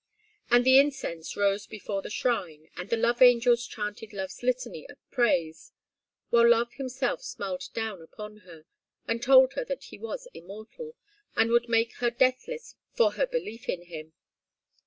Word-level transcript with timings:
And 0.49 0.65
the 0.65 0.79
incense 0.79 1.37
rose 1.37 1.67
before 1.67 2.01
the 2.01 2.09
shrine, 2.09 2.71
and 2.75 2.89
the 2.89 2.97
love 2.97 3.21
angels 3.21 3.67
chanted 3.67 4.13
love's 4.13 4.41
litany 4.41 4.89
of 4.89 4.97
praise, 5.11 5.73
while 6.31 6.49
Love 6.49 6.73
himself 6.73 7.21
smiled 7.21 7.65
down 7.75 8.01
upon 8.01 8.37
her, 8.37 8.65
and 9.07 9.21
told 9.21 9.53
her 9.53 9.63
that 9.65 9.83
he 9.83 9.99
was 9.99 10.27
immortal, 10.33 10.95
and 11.35 11.51
would 11.51 11.69
make 11.69 11.93
her 11.97 12.09
deathless 12.09 12.73
for 12.95 13.11
her 13.11 13.27
belief 13.27 13.69
in 13.69 13.83
him. 13.83 14.13